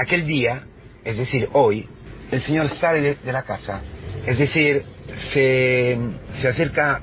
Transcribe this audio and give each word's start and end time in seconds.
aquel 0.00 0.26
día, 0.26 0.62
es 1.04 1.16
decir, 1.16 1.48
hoy, 1.52 1.88
el 2.30 2.40
Señor 2.40 2.68
sale 2.68 3.16
de, 3.22 3.32
la 3.32 3.42
casa, 3.42 3.80
es 4.26 4.38
decir, 4.38 4.82
se, 5.32 5.98
se 6.40 6.48
acerca 6.48 7.00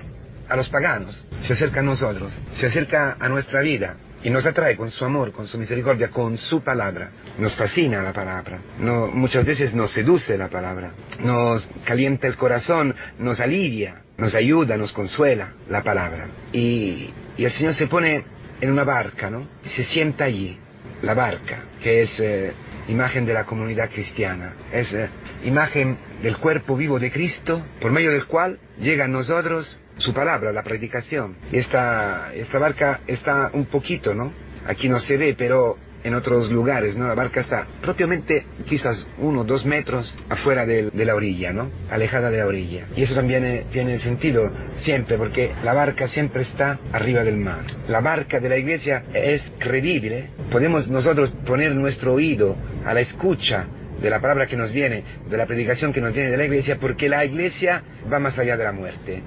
a 0.48 0.56
los 0.56 0.70
paganos, 0.70 1.20
se 1.42 1.54
acerca 1.54 1.82
a 1.82 1.84
nosotros, 1.84 2.32
se 2.56 2.68
acerca 2.68 3.18
a 3.20 3.28
nuestra 3.28 3.62
vida 3.62 3.98
y 4.24 4.30
nos 4.30 4.46
atrae 4.46 4.76
con 4.76 4.90
su 4.90 5.06
amor, 5.06 5.32
con 5.32 5.48
su 5.48 5.58
misericordia, 5.58 6.10
con 6.10 6.38
su 6.38 6.62
palabra. 6.64 7.12
Nos 7.38 7.56
fascina 7.56 8.02
la 8.02 8.14
palabra. 8.14 8.60
Muchas 8.80 9.46
veces 9.46 9.74
nos 9.74 9.92
seduce 9.92 10.38
la 10.38 10.50
palabra. 10.50 10.92
Nos 11.20 11.68
calienta 11.86 12.28
el 12.28 12.36
corazón, 12.36 12.96
nos 13.20 13.40
alivia, 13.40 14.02
nos 14.18 14.34
ayuda, 14.34 14.76
nos 14.76 14.92
consuela 14.92 15.54
la 15.70 15.84
palabra. 15.84 16.28
Y, 16.52 17.10
y 17.38 17.46
el 17.46 17.52
Señor 17.52 17.74
se 17.76 17.88
pone 17.88 18.24
en 18.60 18.72
una 18.72 18.84
barca, 18.84 19.30
¿no? 19.30 19.48
Y 19.64 19.70
se 19.70 19.84
sienta 19.84 20.26
allí, 20.26 20.58
la 21.02 21.14
barca, 21.14 21.60
que 21.84 22.02
es 22.02 22.20
eh, 22.20 22.54
imagen 22.88 23.26
de 23.26 23.34
la 23.34 23.46
comunidad 23.46 23.90
cristiana. 23.90 24.54
Es 24.72 24.94
eh, 24.94 25.10
imagen 25.44 25.98
del 26.22 26.38
cuerpo 26.38 26.76
vivo 26.76 27.00
de 27.00 27.12
Cristo, 27.12 27.64
por 27.82 27.92
medio 27.92 28.12
del 28.12 28.26
cual 28.26 28.60
llega 28.80 29.06
a 29.06 29.08
nosotros 29.08 29.80
su 29.98 30.14
palabra, 30.14 30.52
la 30.52 30.64
predicación. 30.64 31.36
Esta, 31.52 32.34
esta 32.34 32.60
barca 32.60 33.02
está 33.08 33.52
un 33.54 33.66
poquito, 33.66 34.14
¿no? 34.14 34.32
Aquí 34.68 34.90
no 34.90 35.00
se 35.00 35.18
ve, 35.18 35.36
pero 35.38 35.78
en 36.04 36.14
otros 36.14 36.52
lugares, 36.52 36.96
¿no? 36.98 37.08
La 37.08 37.16
barca 37.16 37.42
está 37.42 37.68
propiamente 37.82 38.46
quizás 38.68 39.06
uno 39.18 39.42
o 39.42 39.44
dos 39.44 39.66
metros 39.66 40.16
afuera 40.30 40.66
de, 40.66 40.90
de, 40.90 41.06
la 41.06 41.16
orilla, 41.16 41.52
¿no? 41.52 41.70
Alejada 41.90 42.30
de 42.30 42.38
la 42.38 42.46
orilla. 42.46 42.86
Y 42.96 43.04
eso 43.04 43.16
también 43.16 43.44
eh, 43.44 43.66
tiene 43.72 44.00
sentido 44.00 44.50
siempre, 44.82 45.18
porque 45.18 45.52
la 45.64 45.74
barca 45.74 46.08
siempre 46.08 46.44
está 46.44 46.80
arriba 46.94 47.24
del 47.24 47.38
mar. 47.38 47.66
La 47.88 48.00
barca 48.00 48.40
de 48.40 48.50
la 48.50 48.58
iglesia 48.58 49.04
es 49.14 49.44
creíble. 49.60 50.30
Podemos 50.52 50.88
nosotros 50.88 51.32
poner 51.46 51.76
nuestro 51.76 52.14
oído 52.14 52.56
a 52.88 52.94
la 52.94 53.02
escucha 53.02 53.68
de 54.02 54.10
la 54.10 54.20
palabra 54.20 54.48
que 54.48 54.56
nos 54.56 54.72
viene, 54.72 55.04
de 55.30 55.38
la 55.38 55.46
predicación 55.46 55.94
que 55.94 56.02
nos 56.02 56.14
viene 56.14 56.32
de 56.32 56.38
la 56.38 56.46
iglesia, 56.46 56.78
porque 56.80 57.10
la 57.10 57.26
iglesia 57.26 57.84
va 58.12 58.20
más 58.20 58.38
allá 58.38 58.58
de 58.58 58.64
la 58.64 58.72
muerte. 58.72 59.22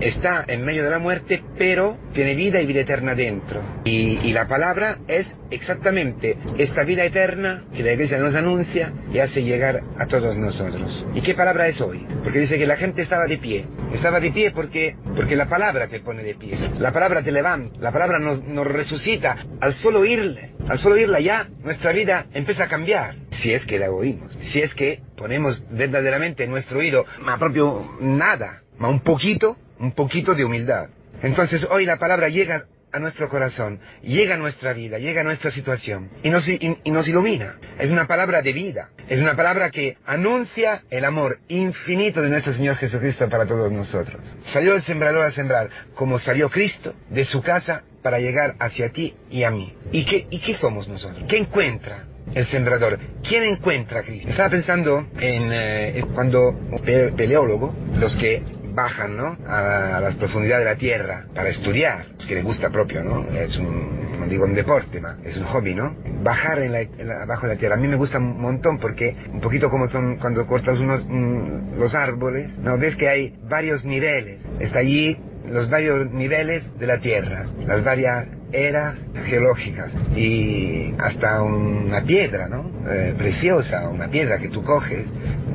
Está 0.00 0.44
en 0.46 0.64
medio 0.64 0.84
de 0.84 0.90
la 0.90 0.98
muerte, 0.98 1.42
pero 1.56 1.98
tiene 2.12 2.34
vida 2.34 2.60
y 2.60 2.66
vida 2.66 2.80
eterna 2.80 3.14
dentro. 3.14 3.60
Y, 3.84 4.18
la 4.38 4.46
palabra 4.46 4.98
es 5.08 5.26
exactamente 5.50 6.36
esta 6.58 6.84
vida 6.84 7.04
eterna 7.04 7.64
que 7.74 7.82
la 7.82 7.92
iglesia 7.92 8.18
nos 8.18 8.34
anuncia 8.34 8.92
y 9.12 9.18
hace 9.18 9.42
llegar 9.42 9.80
a 9.98 10.06
todos 10.06 10.36
nosotros. 10.36 11.04
¿Y 11.14 11.22
qué 11.22 11.34
palabra 11.34 11.66
es 11.66 11.80
hoy? 11.80 12.06
Porque 12.22 12.40
dice 12.40 12.58
que 12.58 12.66
la 12.66 12.76
gente 12.76 13.02
estaba 13.02 13.24
de 13.24 13.38
pie. 13.38 13.64
Estaba 13.92 14.20
de 14.20 14.30
pie 14.30 14.52
porque, 14.52 14.94
porque 15.16 15.34
la 15.34 15.48
palabra 15.48 15.88
te 15.88 16.00
pone 16.00 16.22
de 16.22 16.34
pie. 16.34 16.56
La 16.78 16.92
palabra 16.92 17.22
te 17.22 17.32
levanta, 17.32 17.80
la 17.80 17.90
palabra 17.90 18.18
nos, 18.18 18.44
nos 18.44 18.66
resucita. 18.66 19.36
Al 19.60 19.74
solo 19.74 20.00
oírle, 20.00 20.52
al 20.68 20.78
solo 20.78 20.96
oírla 20.96 21.20
ya, 21.20 21.48
nuestra 21.64 21.92
vida 21.92 22.26
empieza 22.32 22.64
a 22.64 22.68
cambiar. 22.68 23.27
Si 23.42 23.52
es 23.52 23.64
que 23.66 23.78
la 23.78 23.90
oímos, 23.90 24.32
si 24.52 24.60
es 24.60 24.74
que 24.74 25.00
ponemos 25.16 25.62
verdaderamente 25.70 26.44
en 26.44 26.50
nuestro 26.50 26.80
oído, 26.80 27.04
ma 27.20 27.38
propio 27.38 27.96
nada, 28.00 28.62
ma 28.78 28.88
un 28.88 29.00
poquito, 29.00 29.56
un 29.78 29.92
poquito 29.92 30.34
de 30.34 30.44
humildad. 30.44 30.88
Entonces 31.22 31.66
hoy 31.70 31.84
la 31.84 31.96
palabra 31.96 32.28
llega 32.28 32.66
a 32.92 32.98
nuestro 32.98 33.28
corazón, 33.28 33.80
llega 34.02 34.34
a 34.34 34.38
nuestra 34.38 34.72
vida, 34.72 34.98
llega 34.98 35.20
a 35.20 35.24
nuestra 35.24 35.50
situación 35.50 36.10
y 36.22 36.30
nos, 36.30 36.48
y, 36.48 36.78
y 36.84 36.90
nos, 36.90 37.06
ilumina. 37.06 37.56
Es 37.78 37.90
una 37.90 38.06
palabra 38.06 38.42
de 38.42 38.52
vida, 38.52 38.90
es 39.08 39.20
una 39.20 39.36
palabra 39.36 39.70
que 39.70 39.96
anuncia 40.06 40.82
el 40.90 41.04
amor 41.04 41.38
infinito 41.48 42.22
de 42.22 42.30
nuestro 42.30 42.54
Señor 42.54 42.76
Jesucristo 42.76 43.28
para 43.28 43.46
todos 43.46 43.70
nosotros. 43.70 44.22
Salió 44.52 44.74
el 44.74 44.82
sembrador 44.82 45.24
a 45.24 45.30
sembrar, 45.30 45.68
como 45.94 46.18
salió 46.18 46.48
Cristo 46.48 46.94
de 47.10 47.24
su 47.24 47.42
casa 47.42 47.82
para 48.02 48.20
llegar 48.20 48.54
hacia 48.58 48.90
ti 48.90 49.14
y 49.30 49.42
a 49.42 49.50
mí. 49.50 49.74
¿Y 49.92 50.04
qué, 50.04 50.26
y 50.30 50.38
qué 50.40 50.54
somos 50.56 50.88
nosotros? 50.88 51.24
¿Qué 51.28 51.36
encuentra 51.36 52.04
el 52.34 52.46
sembrador? 52.46 52.98
¿Quién 53.26 53.44
encuentra 53.44 54.00
a 54.00 54.02
Cristo? 54.02 54.28
Estaba 54.30 54.50
pensando 54.50 55.06
en 55.18 55.50
eh, 55.52 56.04
cuando 56.14 56.54
pe 56.84 57.12
peleólogo, 57.12 57.74
los 57.98 58.14
que 58.16 58.42
bajan 58.78 59.16
¿no? 59.16 59.36
a, 59.46 59.96
a, 59.96 60.00
las 60.00 60.14
profundidades 60.14 60.64
de 60.64 60.70
la 60.72 60.78
tierra 60.78 61.26
para 61.34 61.48
estudiar, 61.48 62.06
es 62.16 62.26
que 62.26 62.36
les 62.36 62.44
gusta 62.44 62.70
propio, 62.70 63.02
¿no? 63.02 63.26
Es 63.36 63.56
un, 63.56 64.20
no 64.20 64.26
digo 64.26 64.44
un 64.44 64.54
deporte, 64.54 65.00
ma, 65.00 65.16
es 65.24 65.36
un 65.36 65.44
hobby, 65.44 65.74
¿no? 65.74 65.96
Bajar 66.22 66.60
en 66.60 66.72
la, 66.72 66.80
en 66.82 67.08
la, 67.08 67.22
abajo 67.22 67.48
de 67.48 67.54
la 67.54 67.58
tierra. 67.58 67.74
A 67.74 67.78
mí 67.78 67.88
me 67.88 67.96
gusta 67.96 68.18
un 68.18 68.40
montón 68.40 68.78
porque 68.78 69.16
un 69.32 69.40
poquito 69.40 69.68
como 69.68 69.88
son 69.88 70.16
cuando 70.18 70.46
cortas 70.46 70.78
unos, 70.78 71.04
mm, 71.08 71.78
los 71.78 71.92
árboles, 71.94 72.56
¿no? 72.58 72.78
Ves 72.78 72.94
que 72.94 73.08
hay 73.08 73.34
varios 73.48 73.84
niveles. 73.84 74.48
Está 74.60 74.78
allí 74.78 75.18
los 75.50 75.68
varios 75.68 76.10
niveles 76.12 76.78
de 76.78 76.86
la 76.86 76.98
Tierra, 76.98 77.46
las 77.66 77.82
varias 77.82 78.26
eras 78.52 78.96
geológicas 79.26 79.94
y 80.16 80.94
hasta 80.98 81.42
una 81.42 82.02
piedra, 82.02 82.48
¿no? 82.48 82.70
Eh, 82.90 83.14
preciosa, 83.16 83.88
una 83.88 84.08
piedra 84.08 84.38
que 84.38 84.48
tú 84.48 84.62
coges 84.62 85.06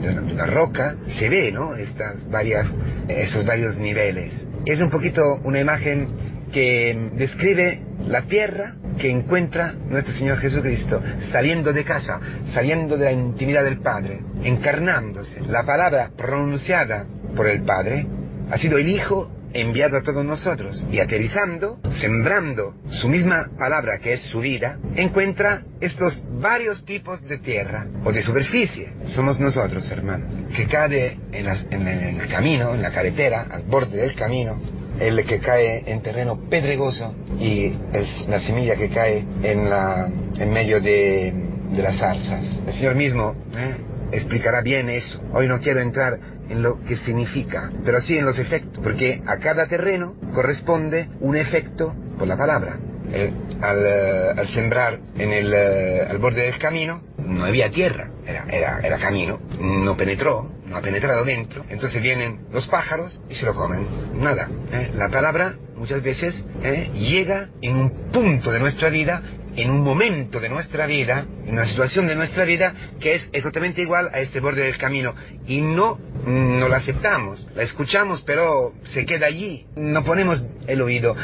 de 0.01 0.09
una, 0.09 0.21
una, 0.21 0.45
roca, 0.45 0.95
se 1.17 1.29
ve, 1.29 1.51
¿no? 1.51 1.75
Estas 1.75 2.29
varias, 2.29 2.67
esos 3.07 3.45
varios 3.45 3.77
niveles. 3.77 4.33
Es 4.65 4.79
un 4.81 4.89
poquito 4.89 5.21
una 5.43 5.59
imagen 5.59 6.07
que 6.51 7.09
describe 7.15 7.81
la 8.05 8.21
tierra 8.23 8.75
que 8.97 9.09
encuentra 9.09 9.73
nuestro 9.73 10.13
Señor 10.13 10.37
Jesucristo 10.37 11.01
saliendo 11.31 11.73
de 11.73 11.83
casa, 11.83 12.19
saliendo 12.53 12.95
de 12.95 13.05
la 13.05 13.11
intimidad 13.11 13.63
del 13.63 13.79
Padre, 13.79 14.19
encarnándose. 14.43 15.41
La 15.41 15.63
palabra 15.63 16.11
pronunciada 16.15 17.05
por 17.35 17.47
el 17.47 17.63
Padre 17.63 18.05
ha 18.51 18.57
sido 18.57 18.77
el 18.77 18.87
Hijo 18.87 19.29
enviado 19.53 19.97
a 19.97 20.03
todos 20.03 20.25
nosotros 20.25 20.83
y 20.91 20.99
aterrizando, 20.99 21.79
sembrando 21.99 22.75
su 22.89 23.07
misma 23.07 23.49
palabra 23.57 23.99
que 23.99 24.13
es 24.13 24.21
su 24.23 24.39
vida, 24.39 24.77
encuentra 24.95 25.63
estos 25.79 26.21
varios 26.39 26.83
tipos 26.85 27.21
de 27.27 27.37
tierra 27.37 27.87
o 28.03 28.11
de 28.11 28.23
superficie. 28.23 28.93
Somos 29.07 29.39
nosotros, 29.39 29.89
hermano, 29.91 30.47
que 30.55 30.67
cae 30.67 31.17
en, 31.31 31.45
la, 31.45 31.53
el 31.53 32.27
camino, 32.27 32.73
en 32.73 32.81
la 32.81 32.91
carretera, 32.91 33.47
al 33.49 33.63
borde 33.63 33.97
del 33.97 34.15
camino, 34.15 34.59
el 34.99 35.25
que 35.25 35.39
cae 35.39 35.83
en 35.87 36.01
terreno 36.01 36.49
pedregoso 36.49 37.15
y 37.39 37.73
es 37.93 38.27
la 38.27 38.39
semilla 38.39 38.75
que 38.75 38.89
cae 38.89 39.25
en, 39.43 40.51
medio 40.51 40.79
de, 40.79 41.33
de 41.71 41.81
las 41.81 41.97
zarzas. 41.97 42.61
El 42.67 42.73
Señor 42.73 42.95
mismo 42.95 43.35
¿eh? 43.55 43.92
Explicará 44.13 44.61
bien 44.61 44.89
eso. 44.89 45.21
Hoy 45.33 45.47
no 45.47 45.59
quiero 45.59 45.81
entrar 45.81 46.19
en 46.49 46.61
lo 46.61 46.81
que 46.83 46.97
significa, 46.97 47.71
pero 47.83 47.99
sí 47.99 48.17
en 48.17 48.25
los 48.25 48.37
efectos, 48.37 48.79
porque 48.83 49.21
a 49.25 49.37
cada 49.37 49.67
terreno 49.67 50.15
corresponde 50.33 51.09
un 51.19 51.35
efecto 51.35 51.93
por 52.17 52.27
la 52.27 52.37
palabra. 52.37 52.77
El, 53.11 53.33
al, 53.61 54.39
al, 54.39 54.47
sembrar 54.47 54.99
en 55.17 55.31
el, 55.31 55.53
al 55.53 56.17
borde 56.17 56.43
del 56.43 56.57
camino 56.57 57.01
no 57.17 57.45
había 57.45 57.69
tierra, 57.69 58.09
era, 58.25 58.79
era, 58.81 58.97
camino, 58.97 59.39
no 59.59 59.95
penetró, 59.95 60.49
no 60.65 60.77
ha 60.77 60.81
penetrado 60.81 61.23
dentro, 61.23 61.63
entonces 61.69 62.01
vienen 62.01 62.47
los 62.51 62.67
pájaros 62.67 63.21
y 63.29 63.35
se 63.35 63.45
lo 63.45 63.53
comen. 63.53 63.85
Nada, 64.15 64.49
¿eh? 64.71 64.91
la 64.95 65.09
palabra 65.09 65.55
muchas 65.75 66.01
veces 66.01 66.43
¿eh? 66.63 66.89
llega 66.93 67.49
en 67.61 67.75
un 67.75 68.11
punto 68.11 68.51
de 68.51 68.59
nuestra 68.59 68.89
vida 68.89 69.21
en 69.55 69.69
un 69.69 69.81
momento 69.81 70.39
de 70.39 70.49
nuestra 70.49 70.85
vida, 70.85 71.25
una 71.47 71.65
situación 71.65 72.07
de 72.07 72.15
nuestra 72.15 72.45
vida 72.45 72.73
que 72.99 73.15
es 73.15 73.29
exactamente 73.31 73.81
igual 73.81 74.09
a 74.13 74.19
este 74.19 74.39
borde 74.39 74.63
del 74.63 74.77
camino 74.77 75.13
y 75.47 75.61
no, 75.61 75.99
no 76.25 76.67
la 76.67 76.77
aceptamos, 76.77 77.47
la 77.55 77.63
escuchamos 77.63 78.21
pero 78.25 78.73
se 78.83 79.05
queda 79.05 79.27
allí, 79.27 79.65
no 79.75 80.03
ponemos 80.03 80.43
el 80.67 80.81
oído, 80.81 81.15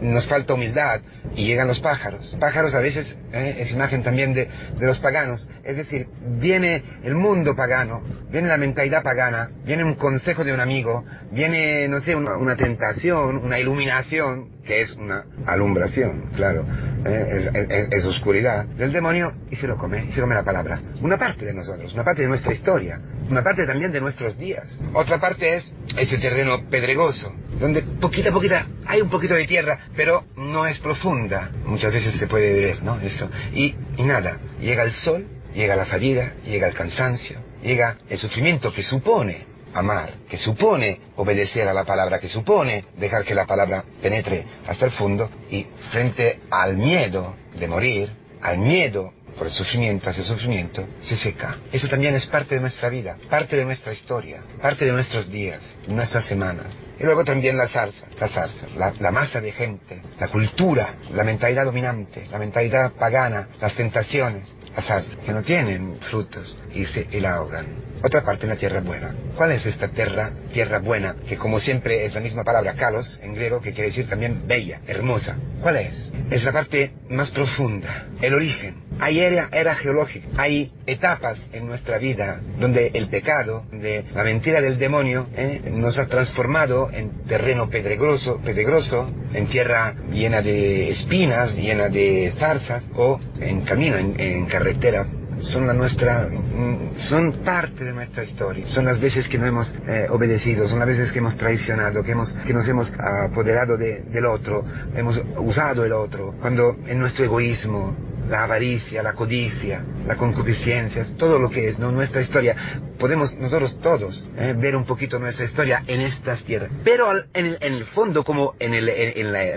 nos 0.00 0.28
falta 0.28 0.54
humildad 0.54 1.00
y 1.34 1.46
llegan 1.46 1.68
los 1.68 1.80
pájaros. 1.80 2.36
Pájaros 2.40 2.74
a 2.74 2.80
veces 2.80 3.06
¿eh? 3.32 3.56
es 3.60 3.70
imagen 3.70 4.02
también 4.02 4.34
de, 4.34 4.48
de 4.78 4.86
los 4.86 4.98
paganos, 5.00 5.48
es 5.62 5.76
decir, 5.76 6.06
viene 6.40 6.82
el 7.04 7.14
mundo 7.14 7.54
pagano, 7.54 8.02
viene 8.30 8.48
la 8.48 8.56
mentalidad 8.56 9.02
pagana, 9.02 9.50
viene 9.64 9.84
un 9.84 9.94
consejo 9.94 10.44
de 10.44 10.52
un 10.52 10.60
amigo, 10.60 11.04
viene, 11.30 11.88
no 11.88 12.00
sé, 12.00 12.14
una, 12.14 12.36
una 12.36 12.56
tentación, 12.56 13.38
una 13.38 13.58
iluminación, 13.58 14.54
que 14.64 14.80
es 14.80 14.92
una 14.92 15.24
alumbración, 15.46 16.30
claro, 16.34 16.64
¿eh? 17.04 17.50
es, 17.54 17.70
es, 17.70 17.92
es, 17.92 18.04
oscuridad 18.04 18.64
del 18.64 18.92
demonio 18.92 19.32
y 19.54 19.56
se 19.56 19.68
lo 19.68 19.76
come, 19.76 20.04
y 20.08 20.12
se 20.12 20.20
come 20.20 20.34
la 20.34 20.42
palabra. 20.42 20.80
Una 21.00 21.16
parte 21.16 21.44
de 21.44 21.54
nosotros, 21.54 21.94
una 21.94 22.02
parte 22.02 22.22
de 22.22 22.28
nuestra 22.28 22.52
historia, 22.52 23.00
una 23.30 23.42
parte 23.42 23.64
también 23.64 23.92
de 23.92 24.00
nuestros 24.00 24.36
días. 24.36 24.68
Otra 24.92 25.20
parte 25.20 25.56
es 25.56 25.72
ese 25.96 26.18
terreno 26.18 26.68
pedregoso, 26.68 27.32
donde 27.60 27.82
poquita 27.82 28.30
a 28.30 28.32
poquita 28.32 28.66
hay 28.84 29.00
un 29.00 29.08
poquito 29.08 29.34
de 29.34 29.46
tierra, 29.46 29.78
pero 29.94 30.24
no 30.36 30.66
es 30.66 30.80
profunda. 30.80 31.50
Muchas 31.64 31.94
veces 31.94 32.16
se 32.16 32.26
puede 32.26 32.52
ver, 32.58 32.82
¿no? 32.82 32.98
Eso. 33.00 33.30
Y, 33.52 33.76
y 33.96 34.02
nada, 34.02 34.38
llega 34.60 34.82
el 34.82 34.92
sol, 34.92 35.24
llega 35.54 35.76
la 35.76 35.86
fatiga, 35.86 36.32
llega 36.44 36.66
el 36.66 36.74
cansancio, 36.74 37.38
llega 37.62 37.98
el 38.10 38.18
sufrimiento 38.18 38.72
que 38.72 38.82
supone 38.82 39.46
amar, 39.72 40.14
que 40.28 40.36
supone 40.38 41.00
obedecer 41.16 41.68
a 41.68 41.74
la 41.74 41.84
palabra, 41.84 42.18
que 42.18 42.28
supone 42.28 42.84
dejar 42.96 43.24
que 43.24 43.36
la 43.36 43.46
palabra 43.46 43.84
penetre 44.02 44.44
hasta 44.66 44.86
el 44.86 44.92
fondo 44.92 45.30
y 45.48 45.64
frente 45.92 46.40
al 46.50 46.76
miedo 46.76 47.36
de 47.56 47.68
morir, 47.68 48.10
al 48.42 48.58
miedo 48.58 49.12
por 49.36 49.46
el 49.46 49.52
sufrimiento 49.52 50.10
hacia 50.10 50.22
el 50.22 50.28
sufrimiento, 50.28 50.86
se 51.02 51.16
seca. 51.16 51.56
Eso 51.72 51.88
también 51.88 52.14
es 52.14 52.26
parte 52.26 52.54
de 52.54 52.60
nuestra 52.60 52.88
vida, 52.88 53.16
parte 53.28 53.56
de 53.56 53.64
nuestra 53.64 53.92
historia, 53.92 54.42
parte 54.60 54.84
de 54.84 54.92
nuestros 54.92 55.30
días, 55.30 55.60
nuestras 55.88 56.26
semanas. 56.26 56.66
Y 56.98 57.04
luego 57.04 57.24
también 57.24 57.56
la 57.56 57.68
zarza, 57.68 58.06
la 58.20 58.28
zarza, 58.28 58.66
la, 58.76 59.10
masa 59.10 59.40
de 59.40 59.52
gente, 59.52 60.00
la 60.20 60.28
cultura, 60.28 60.94
la 61.12 61.24
mentalidad 61.24 61.64
dominante, 61.64 62.26
la 62.30 62.38
mentalidad 62.38 62.92
pagana, 62.92 63.48
las 63.60 63.74
tentaciones, 63.74 64.44
la 64.76 64.82
zarza, 64.82 65.16
que 65.24 65.32
no 65.32 65.42
tienen 65.42 65.96
frutos 66.10 66.56
y 66.72 66.84
se 66.86 67.08
y 67.10 67.20
la 67.20 67.34
ahogan 67.34 67.94
otra 68.04 68.22
parte 68.22 68.44
en 68.44 68.50
la 68.50 68.56
tierra 68.56 68.80
buena. 68.80 69.14
¿Cuál 69.34 69.52
es 69.52 69.64
esta 69.64 69.88
tierra, 69.88 70.30
tierra 70.52 70.78
buena? 70.78 71.16
Que 71.26 71.38
como 71.38 71.58
siempre 71.58 72.04
es 72.04 72.12
la 72.12 72.20
misma 72.20 72.44
palabra 72.44 72.74
kalos 72.74 73.18
en 73.22 73.34
griego 73.34 73.62
que 73.62 73.72
quiere 73.72 73.88
decir 73.88 74.06
también 74.06 74.46
bella, 74.46 74.80
hermosa. 74.86 75.36
¿Cuál 75.62 75.78
es? 75.78 76.12
Es 76.30 76.44
la 76.44 76.52
parte 76.52 76.92
más 77.08 77.30
profunda, 77.30 78.08
el 78.20 78.34
origen. 78.34 78.82
Hay 79.00 79.20
era, 79.26 79.48
era 79.52 79.74
geológica, 79.74 80.28
hay 80.36 80.72
etapas 80.86 81.40
en 81.52 81.66
nuestra 81.66 81.98
vida 81.98 82.40
donde 82.58 82.88
el 82.94 83.08
pecado, 83.08 83.64
de 83.72 84.04
la 84.14 84.24
mentira 84.24 84.60
del 84.60 84.78
demonio, 84.78 85.26
eh, 85.36 85.60
nos 85.72 85.98
ha 85.98 86.06
transformado 86.06 86.90
en 86.92 87.24
terreno 87.26 87.68
pedregoso, 87.68 88.40
pedregoso, 88.40 89.12
en 89.32 89.46
tierra 89.48 89.94
llena 90.12 90.42
de 90.42 90.90
espinas, 90.90 91.54
llena 91.54 91.88
de 91.88 92.32
zarzas, 92.38 92.82
o 92.94 93.20
en 93.40 93.62
camino, 93.62 93.96
en 93.96 94.46
carretera. 94.46 95.06
Son 95.40 95.66
la 95.66 95.72
nuestra, 95.72 96.28
mm, 96.28 96.96
son 96.96 97.44
parte 97.44 97.84
de 97.84 97.92
nuestra 97.92 98.22
historia, 98.22 98.66
son 98.66 98.84
las 98.84 99.00
veces 99.00 99.28
que 99.28 99.38
no 99.38 99.46
hemos 99.46 99.72
eh, 99.88 100.06
obedecido, 100.08 100.66
son 100.68 100.78
las 100.78 100.88
veces 100.88 101.10
que 101.12 101.18
hemos 101.18 101.36
traicionado, 101.36 102.02
que, 102.02 102.12
hemos, 102.12 102.32
que 102.46 102.52
nos 102.52 102.66
hemos 102.68 102.92
apoderado 102.98 103.76
del 103.76 104.26
otro, 104.26 104.64
hemos 104.94 105.20
usado 105.38 105.84
el 105.84 105.92
otro, 105.92 106.34
cuando 106.40 106.76
en 106.86 106.98
nuestro 106.98 107.24
egoísmo, 107.24 107.96
la 108.28 108.44
avaricia, 108.44 109.02
la 109.02 109.12
codicia, 109.12 109.82
la 110.06 110.16
concupiscencia, 110.16 111.06
todo 111.16 111.38
lo 111.38 111.50
que 111.50 111.68
es 111.68 111.78
nuestra 111.78 112.20
historia. 112.20 112.80
Podemos 112.98 113.34
nosotros 113.38 113.78
todos 113.80 114.24
eh, 114.36 114.54
ver 114.56 114.76
un 114.76 114.84
poquito 114.84 115.18
nuestra 115.18 115.44
historia 115.44 115.82
en 115.86 116.00
estas 116.00 116.42
tierras. 116.44 116.70
Pero 116.84 117.12
en, 117.32 117.56
el, 117.60 117.84
fondo, 117.86 118.24
como 118.24 118.54
en, 118.58 118.72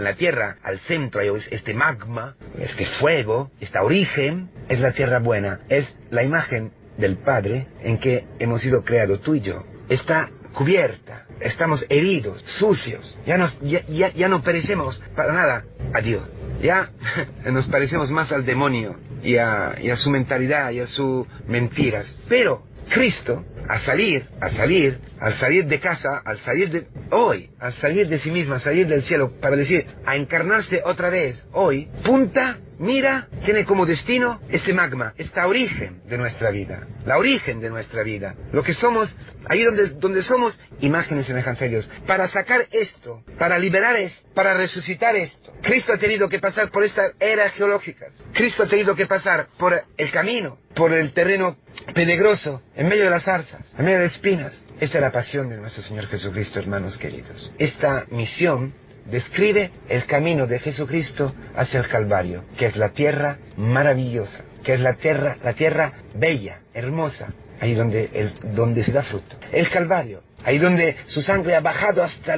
la, 0.04 0.14
tierra, 0.16 0.58
al 0.64 0.80
centro 0.80 1.22
hay 1.22 1.30
este 1.52 1.74
magma, 1.74 2.36
este 2.60 2.86
fuego, 3.00 3.52
este 3.60 3.80
origen, 3.80 4.50
es 4.70 4.80
la 4.80 4.92
tierra 4.92 5.20
buena, 5.20 5.60
es 5.70 5.88
la 6.10 6.24
imagen 6.24 6.72
del 6.98 7.18
Padre 7.18 7.68
en 7.82 8.00
que 8.00 8.26
hemos 8.40 8.62
sido 8.62 8.84
creados 8.84 9.22
tú 9.22 9.36
y 9.36 9.42
yo. 9.42 9.64
Está 9.90 10.30
cubierta, 10.54 11.26
estamos 11.40 11.86
heridos, 11.88 12.44
sucios, 12.58 13.18
ya, 13.26 13.38
nos, 13.38 13.60
ya, 13.62 13.86
ya, 13.88 14.12
ya 14.12 14.28
no 14.28 14.42
perecemos 14.42 15.02
para 15.16 15.32
nada 15.32 15.64
a 15.94 16.02
Dios 16.02 16.28
ya 16.62 16.90
nos 17.52 17.68
parecemos 17.68 18.12
más 18.12 18.32
al 18.32 18.46
demonio 18.46 18.96
y 19.24 19.38
a, 19.38 19.76
su 19.96 20.10
mentalidad 20.10 20.72
y 20.72 20.80
a 20.80 20.88
sus 20.88 21.26
mentiras. 21.48 22.16
Pero 22.30 22.64
Cristo, 22.90 23.44
a 23.68 23.80
salir, 23.80 24.26
a 24.40 24.50
salir, 24.50 25.00
al 25.20 25.34
salir 25.34 25.66
de 25.66 25.80
casa, 25.80 26.22
al 26.24 26.38
salir 26.40 26.70
de 26.70 26.88
hoy, 27.12 27.50
al 27.60 27.74
salir 27.74 28.08
de 28.08 28.20
sí 28.20 28.32
mismo, 28.32 28.54
al 28.54 28.62
salir 28.62 28.88
del 28.88 29.04
cielo, 29.04 29.34
para 29.42 29.56
decir, 29.56 29.86
a 30.06 30.16
encarnarse 30.16 30.82
otra 30.86 31.10
vez 31.10 31.46
hoy, 31.52 31.90
punta 32.06 32.58
mira, 32.80 33.28
tiene 33.46 33.66
como 33.66 33.86
destino 33.86 34.40
ese 34.50 34.74
magma, 34.74 35.14
este 35.18 35.42
origen 35.42 36.02
de 36.08 36.18
nuestra 36.18 36.52
vida, 36.52 36.88
la 37.06 37.18
origen 37.18 37.60
de 37.60 37.70
nuestra 37.70 38.04
vida, 38.04 38.36
lo 38.52 38.64
que 38.64 38.74
somos, 38.74 39.16
ahí 39.48 39.64
donde, 39.64 39.88
donde 39.90 40.24
somos, 40.24 40.60
imágenes 40.80 41.26
y 41.26 41.28
semejanza 41.30 41.66
de 41.66 41.72
Dios. 41.72 41.90
Para 42.06 42.28
sacar 42.28 42.68
esto, 42.72 43.24
para 43.38 43.58
liberar 43.58 43.96
esto, 43.96 44.28
para 44.34 44.54
resucitar 44.54 45.16
esto, 45.16 45.47
Cristo 45.62 45.94
ha 45.94 45.98
tenido 45.98 46.30
que 46.30 46.40
pasar 46.40 46.70
por 46.70 46.84
estas 46.84 47.14
eras 47.20 47.54
geológicas, 47.54 48.14
Cristo 48.34 48.64
ha 48.64 48.68
tenido 48.68 48.96
que 48.96 49.06
pasar 49.06 49.48
por 49.58 49.82
el 49.98 50.12
camino, 50.12 50.58
por 50.76 50.94
el 50.94 51.12
terreno 51.14 51.58
peligroso, 51.94 52.62
en 52.76 52.88
medio 52.88 53.06
de 53.06 53.10
las 53.10 53.24
zarzas, 53.24 53.62
en 53.78 53.86
medio 53.86 54.00
de 54.00 54.06
espinas. 54.06 54.54
Esta 54.80 54.98
es 54.98 55.02
la 55.02 55.12
pasión 55.12 55.50
de 55.50 55.58
nuestro 55.58 55.82
Señor 55.84 56.08
Jesucristo, 56.08 56.60
hermanos 56.60 56.98
queridos. 56.98 57.52
Esta 57.58 58.06
misión 58.12 58.74
describe 59.10 59.72
el 59.90 60.06
camino 60.06 60.46
de 60.48 60.60
Jesucristo 60.60 61.34
hacia 61.56 61.80
el 61.80 61.88
Calvario, 61.88 62.44
que 62.58 62.68
es 62.68 62.76
la 62.76 62.90
tierra 62.90 63.38
maravillosa, 63.56 64.44
que 64.64 64.76
es 64.76 64.80
la 64.80 64.94
tierra, 64.94 65.38
la 65.44 65.54
tierra 65.54 65.94
bella, 66.16 66.60
hermosa, 66.74 67.30
ahí 67.60 67.74
donde, 67.74 68.32
donde 68.44 68.84
se 68.84 68.92
da 68.92 69.04
fruto. 69.04 69.38
El 69.52 69.70
Calvario, 69.70 70.24
ahí 70.44 70.58
donde 70.58 70.96
su 71.08 71.22
sangre 71.22 71.56
ha 71.56 71.62
bajado 71.62 72.04
hasta, 72.04 72.38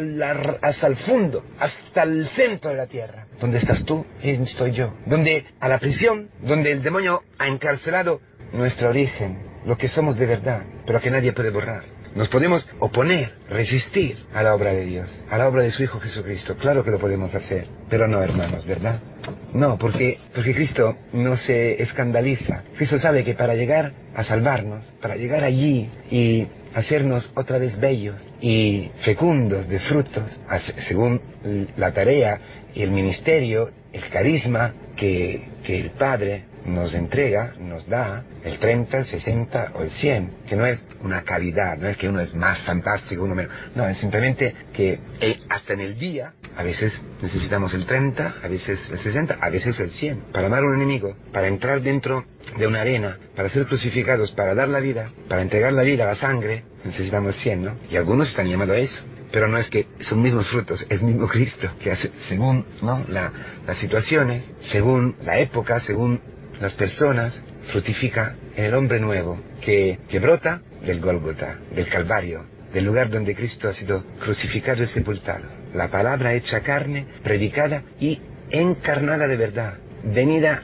hasta 0.61 0.87
el 0.87 0.95
fondo, 0.97 1.43
hasta 1.59 2.03
el 2.03 2.27
centro 2.29 2.71
de 2.71 2.77
la 2.77 2.87
tierra. 2.87 3.25
Donde 3.39 3.57
estás 3.57 3.85
tú, 3.85 4.05
estoy 4.21 4.71
yo. 4.71 4.93
Donde 5.05 5.45
a 5.59 5.67
la 5.67 5.79
prisión, 5.79 6.29
donde 6.41 6.71
el 6.71 6.81
demonio 6.81 7.23
ha 7.37 7.47
encarcelado 7.47 8.21
nuestro 8.53 8.89
origen, 8.89 9.39
lo 9.65 9.77
que 9.77 9.87
somos 9.87 10.17
de 10.17 10.25
verdad, 10.25 10.63
pero 10.85 11.01
que 11.01 11.11
nadie 11.11 11.33
puede 11.33 11.49
borrar. 11.49 11.98
Nos 12.15 12.27
podemos 12.29 12.67
oponer, 12.79 13.33
resistir 13.49 14.17
a 14.33 14.41
la 14.41 14.55
obra 14.55 14.73
de 14.73 14.85
Dios, 14.85 15.09
a 15.29 15.37
la 15.37 15.47
obra 15.47 15.63
de 15.63 15.71
su 15.71 15.83
Hijo 15.83 15.99
Jesucristo. 15.99 16.55
Claro 16.57 16.83
que 16.83 16.91
lo 16.91 16.99
podemos 16.99 17.33
hacer, 17.35 17.67
pero 17.89 18.07
no, 18.07 18.21
hermanos, 18.21 18.65
¿verdad? 18.65 18.99
No, 19.53 19.77
porque, 19.77 20.17
porque 20.33 20.53
Cristo 20.53 20.95
no 21.13 21.37
se 21.37 21.81
escandaliza. 21.81 22.63
Cristo 22.75 22.97
sabe 22.97 23.23
que 23.23 23.35
para 23.35 23.55
llegar 23.55 23.93
a 24.15 24.23
salvarnos, 24.23 24.83
para 25.01 25.15
llegar 25.15 25.43
allí 25.43 25.89
y 26.09 26.47
hacernos 26.73 27.31
otra 27.35 27.57
vez 27.57 27.79
bellos 27.79 28.21
y 28.41 28.89
fecundos 29.03 29.67
de 29.67 29.79
frutos, 29.79 30.23
según 30.87 31.21
la 31.77 31.91
tarea 31.91 32.39
y 32.73 32.81
el 32.81 32.91
ministerio, 32.91 33.69
el 33.93 34.07
carisma 34.09 34.73
que, 34.95 35.49
que 35.63 35.79
el 35.79 35.91
Padre 35.91 36.45
nos 36.65 36.93
entrega, 36.93 37.53
nos 37.59 37.87
da 37.87 38.23
el 38.43 38.59
30, 38.59 38.97
el 38.97 39.05
60 39.05 39.71
o 39.75 39.83
el 39.83 39.91
100, 39.91 40.31
que 40.47 40.55
no 40.55 40.65
es 40.65 40.85
una 41.01 41.23
calidad, 41.23 41.77
no 41.77 41.87
es 41.87 41.97
que 41.97 42.09
uno 42.09 42.19
es 42.19 42.33
más 42.33 42.59
fantástico, 42.61 43.23
uno 43.23 43.35
menos, 43.35 43.51
no, 43.75 43.87
es 43.87 43.97
simplemente 43.97 44.53
que 44.73 44.99
eh, 45.19 45.39
hasta 45.49 45.73
en 45.73 45.81
el 45.81 45.97
día, 45.97 46.33
a 46.55 46.63
veces 46.63 47.01
necesitamos 47.21 47.73
el 47.73 47.85
30, 47.85 48.35
a 48.43 48.47
veces 48.47 48.79
el 48.91 48.99
60, 48.99 49.37
a 49.39 49.49
veces 49.49 49.79
el 49.79 49.91
100, 49.91 50.19
para 50.31 50.47
amar 50.47 50.63
a 50.63 50.67
un 50.67 50.75
enemigo, 50.75 51.15
para 51.31 51.47
entrar 51.47 51.81
dentro 51.81 52.25
de 52.57 52.67
una 52.67 52.81
arena, 52.81 53.17
para 53.35 53.49
ser 53.49 53.65
crucificados, 53.65 54.31
para 54.31 54.53
dar 54.53 54.67
la 54.67 54.79
vida, 54.79 55.09
para 55.27 55.41
entregar 55.41 55.73
la 55.73 55.83
vida, 55.83 56.05
la 56.05 56.15
sangre, 56.15 56.63
necesitamos 56.83 57.35
100, 57.37 57.63
¿no? 57.63 57.77
Y 57.89 57.97
algunos 57.97 58.29
están 58.29 58.47
llamados 58.47 58.75
a 58.75 58.79
eso 58.79 59.03
pero 59.31 59.47
no 59.47 59.57
es 59.57 59.69
que 59.69 59.85
son 60.01 60.21
mismos 60.21 60.47
frutos, 60.47 60.85
es 60.89 61.01
mismo 61.01 61.27
Cristo 61.27 61.69
que 61.81 61.91
hace 61.91 62.11
según 62.27 62.65
¿no? 62.81 63.05
las 63.09 63.77
situaciones, 63.77 64.49
según 64.71 65.15
la 65.23 65.39
época, 65.39 65.79
según 65.81 66.19
las 66.59 66.73
personas, 66.75 67.41
frutifica 67.71 68.35
en 68.55 68.65
el 68.65 68.73
hombre 68.73 68.99
nuevo 68.99 69.39
que, 69.61 69.99
que 70.09 70.19
brota 70.19 70.61
del 70.81 70.99
Gólgota, 70.99 71.57
del 71.73 71.87
Calvario, 71.87 72.45
del 72.73 72.85
lugar 72.85 73.09
donde 73.09 73.35
Cristo 73.35 73.69
ha 73.69 73.73
sido 73.73 74.03
crucificado 74.19 74.83
y 74.83 74.87
sepultado. 74.87 75.45
La 75.73 75.89
palabra 75.89 76.33
hecha 76.33 76.61
carne, 76.61 77.05
predicada 77.23 77.83
y 77.99 78.19
encarnada 78.51 79.27
de 79.27 79.37
verdad, 79.37 79.75
venida, 80.03 80.63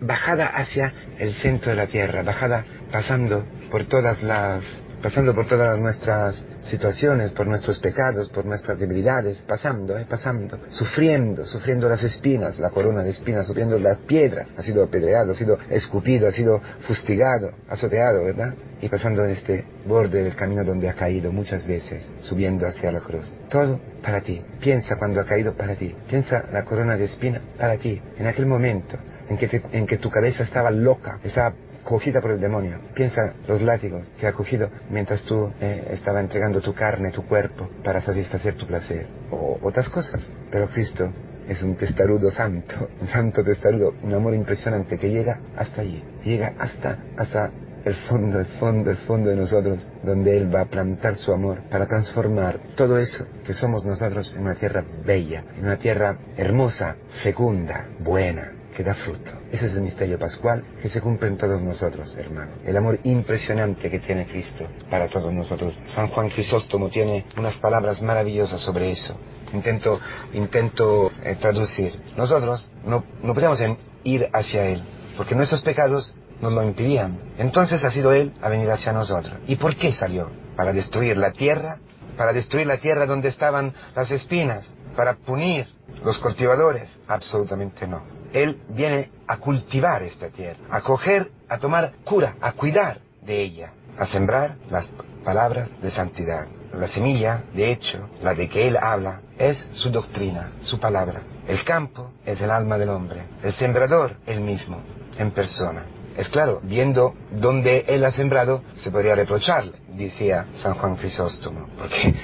bajada 0.00 0.46
hacia 0.46 0.92
el 1.18 1.34
centro 1.34 1.70
de 1.70 1.76
la 1.76 1.86
tierra, 1.86 2.22
bajada 2.22 2.64
pasando 2.90 3.44
por 3.70 3.84
todas 3.84 4.22
las 4.22 4.62
pasando 5.04 5.34
por 5.34 5.46
todas 5.46 5.78
nuestras 5.78 6.42
situaciones, 6.62 7.32
por 7.32 7.46
nuestros 7.46 7.78
pecados, 7.78 8.30
por 8.30 8.46
nuestras 8.46 8.78
debilidades, 8.78 9.42
pasando, 9.42 9.98
eh, 9.98 10.06
pasando, 10.08 10.58
sufriendo, 10.70 11.44
sufriendo 11.44 11.90
las 11.90 12.02
espinas, 12.02 12.58
la 12.58 12.70
corona 12.70 13.02
de 13.02 13.10
espinas, 13.10 13.46
sufriendo 13.46 13.78
la 13.78 13.96
piedra, 13.96 14.46
ha 14.56 14.62
sido 14.62 14.82
apedreado, 14.82 15.32
ha 15.32 15.34
sido 15.34 15.58
escupido, 15.68 16.26
ha 16.26 16.30
sido 16.30 16.58
fustigado, 16.86 17.50
azoteado, 17.68 18.24
¿verdad? 18.24 18.54
Y 18.80 18.88
pasando 18.88 19.26
en 19.26 19.32
este 19.32 19.66
borde 19.86 20.24
del 20.24 20.34
camino 20.34 20.64
donde 20.64 20.88
ha 20.88 20.94
caído 20.94 21.30
muchas 21.30 21.66
veces, 21.66 22.10
subiendo 22.20 22.66
hacia 22.66 22.90
la 22.90 23.00
cruz. 23.00 23.38
Todo 23.50 23.78
para 24.02 24.22
ti. 24.22 24.42
Piensa 24.58 24.96
cuando 24.96 25.20
ha 25.20 25.26
caído 25.26 25.52
para 25.52 25.74
ti. 25.74 25.94
Piensa 26.08 26.46
la 26.50 26.64
corona 26.64 26.96
de 26.96 27.04
espina 27.04 27.42
para 27.58 27.76
ti. 27.76 28.00
En 28.16 28.26
aquel 28.26 28.46
momento 28.46 28.96
en 29.28 29.36
que, 29.36 29.62
en 29.72 29.86
que 29.86 29.98
tu 29.98 30.08
cabeza 30.08 30.44
estaba 30.44 30.70
loca, 30.70 31.18
estaba 31.22 31.52
cogida 31.84 32.20
por 32.20 32.32
el 32.32 32.40
demonio. 32.40 32.78
Piensa 32.94 33.34
los 33.46 33.62
látigos 33.62 34.08
que 34.18 34.26
ha 34.26 34.32
cogido 34.32 34.70
mientras 34.90 35.22
tú 35.22 35.52
eh, 35.60 35.88
estaba 35.90 36.20
entregando 36.20 36.60
tu 36.60 36.72
carne, 36.72 37.10
tu 37.12 37.24
cuerpo, 37.26 37.68
para 37.82 38.00
satisfacer 38.00 38.56
tu 38.56 38.66
placer. 38.66 39.06
O 39.30 39.58
otras 39.62 39.88
cosas. 39.88 40.32
Pero 40.50 40.68
Cristo 40.68 41.10
es 41.48 41.62
un 41.62 41.76
testarudo 41.76 42.30
santo, 42.30 42.88
un 43.00 43.08
santo 43.08 43.42
testarudo, 43.42 43.94
un 44.02 44.14
amor 44.14 44.34
impresionante 44.34 44.96
que 44.96 45.10
llega 45.10 45.38
hasta 45.56 45.82
allí, 45.82 46.02
llega 46.24 46.54
hasta, 46.58 46.98
hasta 47.16 47.50
el 47.84 47.94
fondo, 47.94 48.38
el 48.38 48.46
fondo, 48.46 48.90
el 48.90 48.96
fondo 48.98 49.30
de 49.30 49.36
nosotros, 49.36 49.86
donde 50.02 50.36
Él 50.36 50.54
va 50.54 50.62
a 50.62 50.64
plantar 50.64 51.16
su 51.16 51.32
amor 51.32 51.62
para 51.70 51.86
transformar 51.86 52.58
todo 52.76 52.98
eso 52.98 53.26
que 53.44 53.52
somos 53.52 53.84
nosotros 53.84 54.34
en 54.34 54.42
una 54.42 54.54
tierra 54.54 54.82
bella, 55.04 55.44
en 55.58 55.64
una 55.66 55.76
tierra 55.76 56.16
hermosa, 56.36 56.96
fecunda, 57.22 57.88
buena, 58.00 58.52
que 58.74 58.82
da 58.82 58.94
fruto. 58.94 59.30
Ese 59.50 59.66
es 59.66 59.74
el 59.74 59.82
misterio 59.82 60.18
pascual 60.18 60.64
que 60.82 60.88
se 60.88 61.00
cumple 61.00 61.28
en 61.28 61.36
todos 61.36 61.60
nosotros, 61.62 62.14
hermano. 62.16 62.52
El 62.64 62.76
amor 62.76 62.98
impresionante 63.04 63.88
que 63.90 64.00
tiene 64.00 64.26
Cristo 64.26 64.66
para 64.90 65.08
todos 65.08 65.32
nosotros. 65.32 65.74
San 65.94 66.08
Juan 66.08 66.28
Crisóstomo 66.28 66.88
tiene 66.88 67.24
unas 67.36 67.56
palabras 67.58 68.02
maravillosas 68.02 68.60
sobre 68.60 68.90
eso. 68.90 69.16
Intento, 69.52 70.00
intento 70.32 71.12
eh, 71.22 71.36
traducir. 71.40 71.94
Nosotros 72.16 72.68
no, 72.84 73.04
no 73.22 73.34
podemos 73.34 73.60
ir 74.02 74.28
hacia 74.32 74.66
Él. 74.66 74.82
porque 75.16 75.34
nuestros 75.36 75.62
pecados 75.62 76.12
nos 76.40 76.52
lo 76.52 76.62
impidían. 76.62 77.18
Entonces 77.38 77.84
ha 77.84 77.90
sido 77.90 78.12
Él 78.12 78.32
a 78.42 78.48
venir 78.48 78.70
hacia 78.70 78.92
nosotros. 78.92 79.34
¿Y 79.46 79.56
por 79.56 79.76
qué 79.76 79.92
salió? 79.92 80.28
Para 80.56 80.72
destruir 80.72 81.16
la 81.16 81.30
tierra, 81.32 81.78
para 82.16 82.32
destruir 82.32 82.66
la 82.66 82.78
tierra 82.78 83.06
donde 83.06 83.28
estaban 83.28 83.72
las 83.94 84.10
espinas, 84.10 84.70
para 84.96 85.14
punir 85.14 85.68
los 86.04 86.18
cultivadores. 86.18 87.00
Absolutamente 87.06 87.86
no. 87.86 88.23
Él 88.34 88.58
viene 88.68 89.10
a 89.28 89.36
cultivar 89.36 90.02
esta 90.02 90.28
tierra, 90.28 90.58
a 90.68 90.80
coger, 90.80 91.30
a 91.48 91.58
tomar 91.58 91.92
cura, 92.02 92.34
a 92.40 92.52
cuidar 92.52 92.98
de 93.22 93.40
ella, 93.40 93.70
a 93.96 94.06
sembrar 94.06 94.56
las 94.70 94.92
palabras 95.24 95.70
de 95.80 95.90
santidad. 95.92 96.46
La 96.72 96.88
semilla, 96.88 97.44
de 97.54 97.70
hecho, 97.70 98.10
la 98.20 98.34
de 98.34 98.48
que 98.48 98.66
Él 98.66 98.76
habla, 98.76 99.20
es 99.38 99.68
su 99.72 99.88
doctrina, 99.90 100.50
su 100.62 100.80
palabra. 100.80 101.22
El 101.46 101.62
campo 101.62 102.10
es 102.26 102.40
el 102.40 102.50
alma 102.50 102.76
del 102.76 102.88
hombre, 102.88 103.22
el 103.40 103.52
sembrador, 103.52 104.16
él 104.26 104.40
mismo, 104.40 104.80
en 105.16 105.30
persona. 105.30 105.84
Es 106.16 106.28
claro, 106.28 106.60
viendo 106.64 107.14
dónde 107.30 107.84
Él 107.86 108.04
ha 108.04 108.10
sembrado, 108.10 108.62
se 108.76 108.90
podría 108.90 109.14
reprocharle, 109.14 109.74
decía 109.94 110.46
San 110.60 110.74
Juan 110.74 110.96
Crisóstomo, 110.96 111.68
porque 111.78 112.14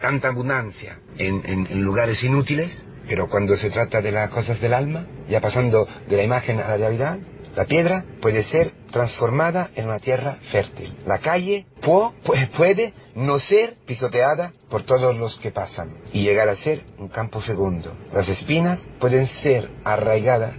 tanta 0.00 0.28
abundancia 0.28 0.98
en 1.16 1.82
lugares 1.82 2.22
inútiles, 2.22 2.82
pero 3.10 3.28
cuando 3.28 3.56
se 3.56 3.70
trata 3.70 4.00
de 4.00 4.12
las 4.12 4.30
cosas 4.30 4.60
del 4.60 4.72
alma, 4.72 5.04
ya 5.28 5.40
pasando 5.40 5.84
de 6.08 6.16
la 6.16 6.22
imagen 6.22 6.60
a 6.60 6.68
la 6.68 6.76
realidad, 6.76 7.18
la 7.56 7.64
piedra 7.64 8.04
puede 8.22 8.44
ser 8.44 8.70
transformada 8.92 9.70
en 9.74 9.86
una 9.86 9.98
tierra 9.98 10.36
fértil. 10.52 10.96
La 11.06 11.18
calle 11.18 11.66
puede 12.56 12.94
no 13.16 13.40
ser 13.40 13.78
pisoteada 13.84 14.52
por 14.68 14.84
todos 14.84 15.18
los 15.18 15.36
que 15.40 15.50
pasan 15.50 15.92
y 16.12 16.22
llegar 16.22 16.48
a 16.48 16.54
ser 16.54 16.84
un 16.98 17.08
campo 17.08 17.40
fecundo. 17.40 17.92
Las 18.14 18.28
espinas 18.28 18.88
pueden 19.00 19.26
ser 19.26 19.68
arraigadas, 19.82 20.52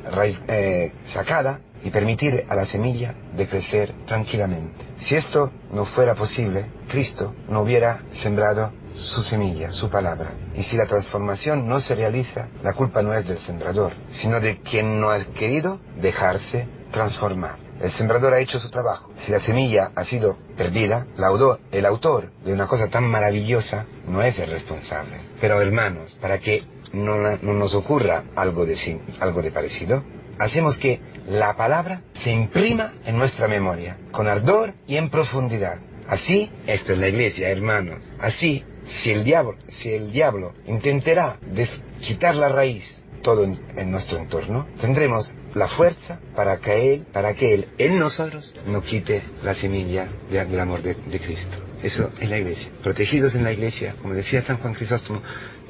eh, 0.50 0.92
sacadas 1.08 1.62
y 1.84 1.90
permitir 1.90 2.46
a 2.48 2.56
la 2.56 2.66
semilla 2.66 3.16
de 3.36 3.48
crecer 3.48 3.94
tranquilamente. 4.06 4.86
Si 4.98 5.16
esto 5.16 5.52
no 5.72 5.86
fuera 5.86 6.16
posible, 6.16 6.66
Cristo 6.88 7.34
no 7.48 7.62
hubiera 7.62 8.02
sembrado 8.22 8.72
su 8.96 9.24
semilla, 9.24 9.72
su 9.72 9.90
palabra. 9.90 10.32
Y 10.56 10.64
si 10.64 10.76
la 10.78 10.86
transformación 10.86 11.68
no 11.68 11.80
se 11.80 11.96
realiza, 11.96 12.48
la 12.64 12.74
culpa 12.74 13.02
no 13.02 13.14
es 13.14 13.28
del 13.28 13.40
sembrador, 13.40 13.94
sino 14.22 14.40
de 14.40 14.60
quien 14.60 15.00
no 15.00 15.10
ha 15.10 15.24
querido 15.26 15.80
dejarse 16.00 16.68
transformar. 16.92 17.72
El 17.82 17.92
sembrador 17.92 18.34
ha 18.34 18.40
hecho 18.40 18.60
su 18.60 18.70
trabajo. 18.70 19.10
Si 19.26 19.32
la 19.32 19.40
semilla 19.40 19.92
ha 19.96 20.06
sido 20.06 20.38
perdida, 20.56 21.08
el 21.72 21.86
autor 21.86 22.32
de 22.46 22.54
una 22.54 22.68
cosa 22.68 22.88
tan 22.90 23.06
maravillosa 23.06 23.86
no 24.08 24.22
es 24.22 24.38
el 24.38 24.52
responsable. 24.52 25.16
Pero 25.40 25.60
hermanos, 25.60 26.16
para 26.22 26.38
que 26.38 26.64
no, 26.94 27.38
nos 27.38 27.74
ocurra 27.74 28.26
algo 28.36 28.68
de, 28.68 29.00
algo 29.20 29.42
de 29.42 29.52
parecido, 29.52 30.04
hacemos 30.38 30.78
que 30.78 31.00
la 31.32 31.56
palabra 31.56 32.02
se 32.14 32.30
imprima 32.30 32.94
en 33.06 33.18
nuestra 33.18 33.48
memoria, 33.48 33.98
con 34.12 34.28
ardor 34.28 34.74
y 34.86 34.98
en 34.98 35.10
profundidad. 35.10 35.78
Así, 36.08 36.52
esto 36.68 36.92
es 36.92 37.00
la 37.00 37.08
iglesia, 37.08 37.50
hermanos. 37.50 38.04
Así, 38.20 38.66
si 39.02 39.12
el 39.12 39.24
diablo, 39.24 39.56
si 39.82 39.94
el 39.94 40.12
diablo 40.12 40.54
intentará 40.68 41.38
quitar 42.02 42.36
la 42.36 42.50
raíz 42.50 43.02
todo 43.24 43.46
en, 43.46 43.92
nuestro 43.92 44.18
entorno, 44.18 44.68
tendremos 44.82 45.32
la 45.54 45.70
fuerza 45.70 46.20
para 46.36 46.58
que 46.58 46.96
Él, 46.96 47.06
para 47.14 47.34
que 47.34 47.54
Él 47.54 47.68
en 47.78 47.98
nosotros 47.98 48.54
no 48.66 48.82
quite 48.82 49.24
la 49.42 49.56
semilla 49.56 50.10
del 50.30 50.60
amor 50.60 50.82
de, 50.82 50.96
Cristo. 51.20 51.58
Eso 51.82 52.10
es 52.20 52.30
la 52.30 52.40
iglesia. 52.40 52.70
Protegidos 52.84 53.36
en 53.36 53.44
la 53.44 53.54
iglesia, 53.54 53.96
como 54.02 54.14
decía 54.14 54.42
San 54.42 54.58
Juan 54.58 54.74
Crisóstomo, 54.74 55.22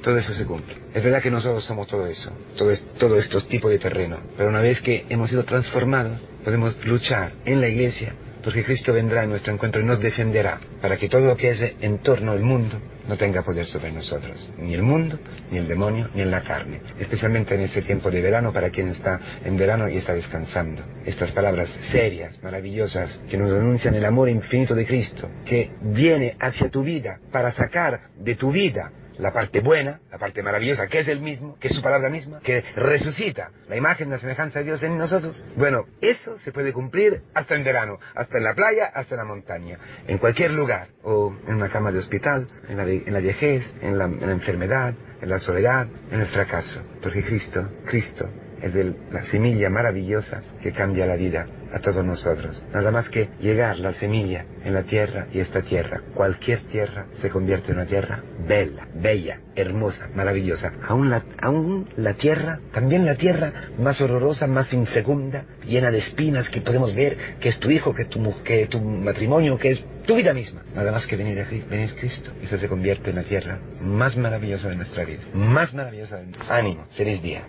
todo 0.02 0.18
eso 0.18 0.34
se 0.34 0.46
cumple. 0.46 0.76
Es 0.94 1.04
verdad 1.04 1.22
que 1.22 1.32
nosotros 1.32 1.64
somos 1.64 1.88
todo 1.88 2.06
eso, 2.06 2.32
todo, 2.58 2.72
todo 2.98 3.18
estos 3.18 3.48
tipos 3.48 3.72
de 3.72 3.80
terreno, 3.80 4.20
pero 4.36 4.50
una 4.50 4.62
vez 4.62 4.82
que 4.82 5.06
hemos 5.10 5.30
sido 5.30 5.44
transformados, 5.44 6.22
podemos 6.44 6.76
luchar 6.86 7.34
en 7.46 7.62
la 7.62 7.68
iglesia 7.68 8.14
porque 8.44 8.64
Cristo 8.64 8.94
vendrá 8.94 9.24
en 9.24 9.30
nuestro 9.30 9.54
encuentro 9.54 9.82
y 9.82 9.86
nos 9.86 10.00
defenderá 10.00 10.60
para 10.82 10.98
que 10.98 11.10
todo 11.10 11.22
lo 11.22 11.38
que 11.38 11.52
es 11.52 11.74
en 11.80 12.00
torno 12.00 12.32
al 12.32 12.42
mundo 12.42 12.80
no 13.08 13.18
tenga 13.18 13.42
poder 13.42 13.66
sobre 13.66 13.92
nosotros, 13.92 14.54
ni 14.58 14.74
el 14.74 14.84
mundo, 14.84 15.20
ni 15.52 15.58
el 15.58 15.68
demonio, 15.68 16.10
ni 16.14 16.22
en 16.22 16.32
la 16.32 16.42
carne, 16.42 16.82
especialmente 17.00 17.56
en 17.56 17.62
este 17.62 17.82
tiempo 17.82 18.10
de 18.10 18.22
verano 18.22 18.54
para 18.54 18.70
quien 18.70 18.90
está 18.90 19.20
en 19.44 19.58
verano 19.58 19.90
y 19.90 19.98
está 19.98 20.14
descansando. 20.14 20.84
Estas 21.06 21.32
palabras 21.32 21.70
serias, 21.92 22.42
maravillosas, 22.44 23.20
que 23.30 23.38
nos 23.38 23.52
anuncian 23.52 23.96
el 23.96 24.06
amor 24.06 24.30
infinito 24.30 24.76
de 24.76 24.86
Cristo, 24.86 25.30
que 25.46 25.72
viene 25.82 26.36
hacia 26.40 26.70
tu 26.70 26.84
vida 26.84 27.20
para 27.32 27.52
sacar 27.52 28.10
de 28.18 28.36
tu 28.36 28.52
vida 28.52 28.92
la 29.18 29.32
parte 29.32 29.60
buena, 29.60 30.00
la 30.12 30.18
parte 30.18 30.42
maravillosa, 30.42 30.88
que 30.88 31.00
es 31.00 31.08
el 31.08 31.22
mismo, 31.22 31.58
que 31.60 31.68
es 31.68 31.76
su 31.76 31.82
palabra 31.82 32.10
misma, 32.10 32.40
que 32.42 32.64
resucita 32.76 33.52
la 33.68 33.78
imagen, 33.78 34.10
la 34.10 34.18
semejanza 34.18 34.60
de 34.60 34.66
Dios 34.66 34.84
en 34.84 34.98
nosotros. 34.98 35.46
Bueno, 35.56 35.86
eso 36.02 36.38
se 36.40 36.52
puede 36.52 36.74
cumplir 36.74 37.22
hasta 37.34 37.56
en 37.56 37.64
verano, 37.64 38.00
hasta 38.16 38.38
en 38.38 38.44
la 38.44 38.54
playa, 38.54 38.86
hasta 38.94 39.16
en 39.16 39.20
la 39.20 39.26
montaña, 39.26 39.78
en 40.08 40.18
cualquier 40.18 40.52
lugar, 40.52 40.88
o 41.04 41.34
en 41.48 41.56
una 41.56 41.70
cama 41.70 41.92
de 41.92 42.00
hospital, 42.00 42.48
en 42.68 42.78
la, 42.78 42.84
en 42.84 43.24
viejez, 43.24 43.64
en 43.82 43.98
la, 43.98 44.06
en 44.06 44.26
la 44.26 44.32
enfermedad, 44.32 44.94
en 45.22 45.30
la 45.30 45.40
soledad, 45.40 45.88
en 46.12 46.22
el 46.22 46.28
fracaso. 46.28 46.82
Porque 47.02 47.24
Cristo, 47.24 47.68
Cristo 47.86 48.30
es 48.62 48.76
la 49.12 49.24
semilla 49.26 49.70
maravillosa 49.70 50.42
que 50.62 50.72
cambia 50.72 51.06
la 51.06 51.16
vida 51.16 51.48
a 51.74 51.80
todos 51.80 52.06
nosotros. 52.06 52.64
Nada 52.74 52.92
más 52.92 53.10
que 53.10 53.30
llegar 53.40 53.78
la 53.80 53.94
semilla 53.94 54.46
en 54.64 54.74
la 54.74 54.84
tierra 54.84 55.28
y 55.34 55.40
esta 55.40 55.62
tierra, 55.62 56.02
cualquier 56.14 56.62
tierra, 56.64 57.06
se 57.22 57.30
convierte 57.30 57.72
en 57.72 57.78
una 57.78 57.86
tierra 57.86 58.22
bella, 58.48 58.88
bella, 58.94 59.40
hermosa, 59.56 60.10
maravillosa. 60.14 60.74
Aún 60.88 61.10
la, 61.10 61.24
aún 61.42 61.88
la 61.98 62.14
tierra, 62.14 62.60
también 62.74 63.06
la 63.06 63.16
tierra 63.16 63.54
más 63.80 64.02
horrorosa, 64.02 64.48
más 64.48 64.72
infecunda, 64.74 65.46
llena 65.66 65.92
de 65.92 66.00
espinas 66.00 66.50
que 66.50 66.62
podemos 66.62 66.94
ver, 66.94 67.18
que 67.40 67.50
es 67.50 67.60
tu 67.60 67.70
hijo, 67.72 67.94
que 67.94 68.06
tu, 68.06 68.44
que 68.44 68.68
tu 68.68 68.80
matrimonio, 68.82 69.58
que 69.58 69.72
es 69.72 69.84
tu 70.06 70.16
vida 70.16 70.34
misma. 70.34 70.62
Nada 70.76 70.92
más 70.92 71.08
que 71.08 71.16
venir 71.16 71.40
aquí, 71.40 71.64
venir 71.70 71.96
Cristo. 71.96 72.32
Y 72.42 72.46
eso 72.46 72.58
se 72.58 72.68
convierte 72.68 73.12
en 73.12 73.18
la 73.18 73.24
tierra 73.24 73.60
más 73.82 74.18
maravillosa 74.18 74.70
de 74.70 74.76
nuestra 74.76 75.06
vida. 75.06 75.22
Más 75.34 75.74
maravillosa 75.74 76.18
de 76.18 76.28
Ánimo. 76.50 76.84
Feliz 76.96 77.22
día. 77.22 77.44